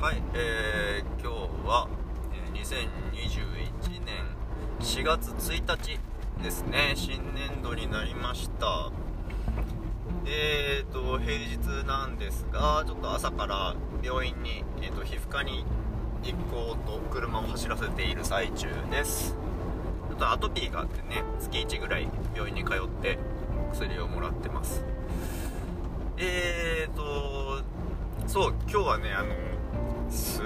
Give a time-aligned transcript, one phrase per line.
[0.00, 1.86] はい、えー、今日は、
[2.54, 4.24] 2021年
[4.80, 6.00] 4月1日
[6.42, 6.94] ですね。
[6.94, 8.90] 新年度になりました。
[10.24, 15.66] えーと平日なんですがちょっと朝から病院に、えー、と皮膚科に
[16.22, 19.36] 行こうと車を走らせている最中です。
[20.08, 23.18] ちょっとアトピーがあってね月1ぐらい病院に通って
[23.74, 24.82] 薬をもらってます。
[26.16, 27.62] えーと
[28.26, 29.49] そう今日はねあの
[30.10, 30.44] すっ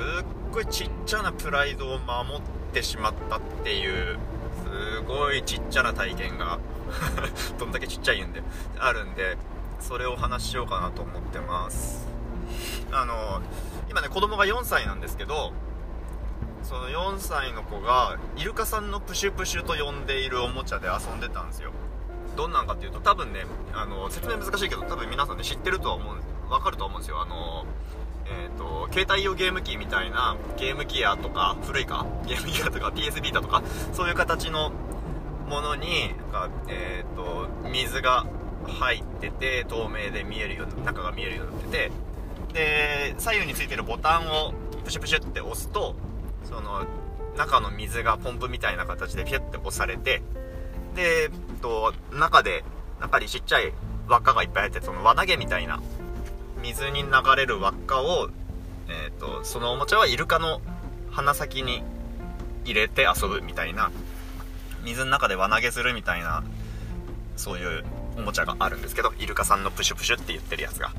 [0.53, 2.41] ごいちっちゃなプライドを守っ
[2.73, 4.19] てしまったっていう
[4.63, 6.59] すごいちっちゃな体験が
[7.59, 8.43] どんだけちっちゃいんで
[8.79, 9.37] あるんで
[9.81, 12.07] それをお話ししようかなと思ってます。
[12.93, 13.41] あの
[13.91, 15.53] 今ね子供が4歳なんですけど
[16.63, 21.73] その4歳の子がイルカさんのプシュプシュと呼んでいるおもちゃで遊んでたんですよ。
[22.37, 26.17] どんなんかっていうと多分ねあの説明難しいけど多分皆さんね知ってるとは思う
[26.49, 27.21] 分かると思うんですよ。
[27.21, 27.65] あの
[28.27, 32.07] えーと、携帯用ゲーム機みたいなゲームギアとか古いか？
[32.27, 33.63] ゲームギアとか PS ビータとか？
[33.93, 34.73] そういう形の
[35.49, 38.27] ものになんか、えーと、水が
[38.67, 41.93] 入ってて透明で見えるように中が見えるようになってて
[42.55, 45.95] で左右についてるボタンをプシュプシュって押すと
[46.45, 46.87] その
[47.37, 50.23] 中の水がポンプみたいな形でピュッて押されて
[50.95, 52.65] で、えっと、中で
[53.01, 53.73] 中にちっちゃい
[54.09, 55.83] 輪っかがいっぱい入ってその輪投げみたいな
[56.65, 58.31] 水に流れる輪っかを、
[58.89, 60.63] えーと、そのおもちゃはイルカの
[61.11, 61.83] 鼻先に
[62.65, 63.93] 入れて遊ぶみたいな
[64.83, 66.43] 水の中で輪投げするみたいな
[67.37, 67.85] そういう
[68.17, 70.93] おもちゃがあるんですけどイルカさんのプシュプシュって言ってるやつが、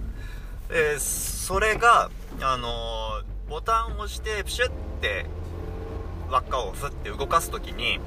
[0.70, 5.26] えー、それがあのー、ボタンを押してプシュって
[6.30, 8.00] 輪っかをふって動かす時に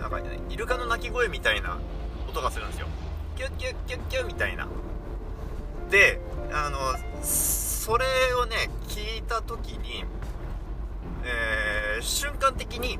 [0.00, 1.78] なんか、ね、イルカの鳴き声みたいな
[2.28, 2.88] 音がするんですよ。
[3.36, 4.66] キュッキュッキュッキュッみたいな。
[5.92, 6.18] で
[6.52, 6.78] あの
[7.22, 10.04] それをね聞いた時に、
[11.22, 12.98] えー、瞬間的に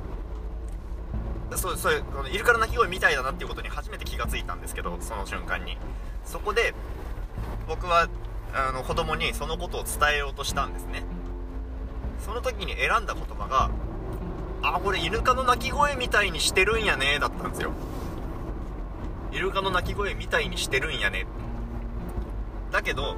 [1.55, 5.77] そうそういうイルカの鳴き声みたいだなっていうことに初めて気がついたんですけどその瞬間に。
[6.23, 6.73] そこで
[7.67, 8.07] 僕は
[8.53, 11.03] あの子供にそのことを伝えようとしたんですね。
[12.23, 13.69] その時に選んだ言葉が
[14.63, 17.71] 「あこれイルカの鳴き声みたいにしてるんやね」だったんですよ。
[19.31, 21.25] イルカの鳴き声みたいにしてるんやね。
[22.73, 23.15] だけど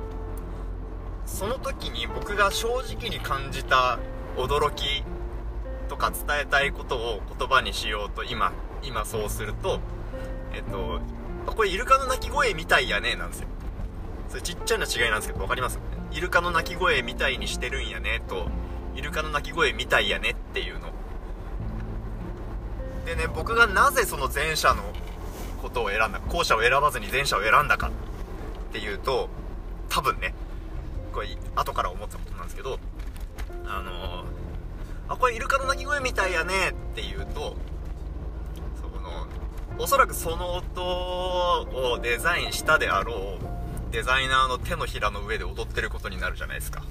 [1.26, 3.98] その時に僕が正直に感じた
[4.36, 5.04] 驚き
[5.88, 8.52] とか伝えたいことを言葉にしようと今
[8.84, 9.80] 今そうすると
[10.54, 11.00] えっと
[11.54, 13.48] これイルカの鳴き声みたいやねなんですよ。
[14.28, 15.80] それちっちゃな違いなんですけど分かります？
[16.12, 18.48] イルカの鳴き声みたいにしてるんやねと。
[18.96, 20.90] イルカの鳴き声みたいやねっていうの。
[23.06, 24.84] でね僕がなぜその前者の
[25.62, 27.90] ことを選んだ後者を選ばずに前者を選んだか。
[28.76, 29.30] っていうと
[29.88, 30.34] 多分ね
[31.14, 32.78] これ後から思ったことなんですけど
[33.66, 37.56] あのー、あこれイルカの鳴き声みたいやねって言うと
[38.76, 39.28] その
[39.80, 46.84] おそらくその音をデザインしたであろうデザイナーの手のひらの上で踊ってることになるじゃないですか。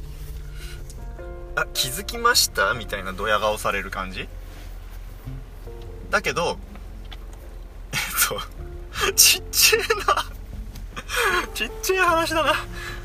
[1.56, 4.26] あ気づきましたみたいなドヤ顔される感じ？
[6.08, 6.56] だけど
[7.92, 8.00] えっ
[9.06, 10.33] とちっちゃいな。
[11.54, 12.54] ちっちゃい話だな。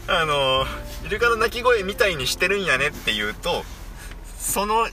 [0.08, 0.66] あの
[1.06, 3.64] イルカの鳴き声みたいにしてるんやねって言うと
[4.40, 4.88] その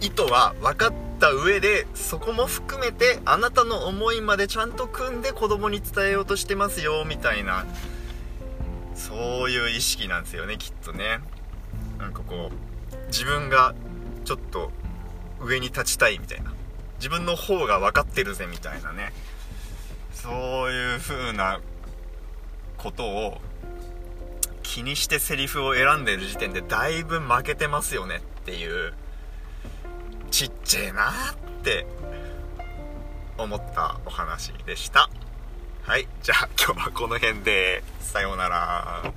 [0.00, 7.66] 意図は分かった上でそこも含めてあなたの思いまでちゃんと組んで子供に伝えようとしてますよみたいな
[8.94, 11.20] そういう意識なんですよねきっとね。
[11.98, 13.74] なんかこう自分が
[14.24, 14.70] ちょっと
[15.40, 16.52] 上に立ちたいみたいな。
[16.98, 19.12] 自分の方が分かってるぜみたいなね。
[20.12, 21.60] そういう風な
[22.78, 23.40] ことを
[24.62, 28.94] 気にしてセリフを選んでる時点でだいぶ負けてますよねっていう
[30.30, 31.86] ちっちゃいなって
[33.36, 35.10] 思ったお話でした。
[35.82, 37.82] はいじゃあ今日はこの辺で。
[38.00, 39.12] さようなら。